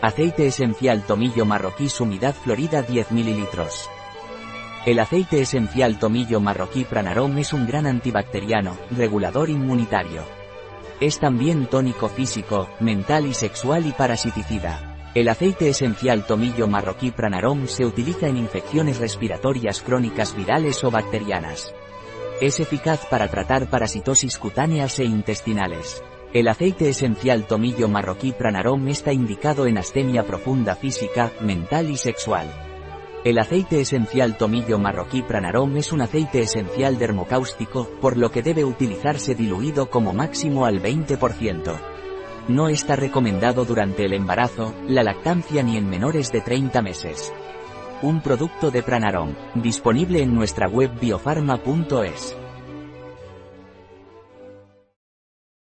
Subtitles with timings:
[0.00, 3.48] Aceite esencial tomillo marroquí sumidad florida 10 ml.
[4.86, 10.22] El aceite esencial tomillo marroquí pranarom es un gran antibacteriano, regulador inmunitario.
[11.00, 15.10] Es también tónico físico, mental y sexual y parasiticida.
[15.16, 21.74] El aceite esencial tomillo marroquí pranarom se utiliza en infecciones respiratorias crónicas virales o bacterianas.
[22.40, 26.04] Es eficaz para tratar parasitosis cutáneas e intestinales.
[26.34, 32.46] El aceite esencial tomillo marroquí pranarom está indicado en astemia profunda física, mental y sexual.
[33.24, 38.62] El aceite esencial tomillo marroquí pranarom es un aceite esencial dermocáustico, por lo que debe
[38.66, 41.80] utilizarse diluido como máximo al 20%.
[42.48, 47.32] No está recomendado durante el embarazo, la lactancia ni en menores de 30 meses.
[48.02, 52.36] Un producto de Pranarom, disponible en nuestra web biofarma.es.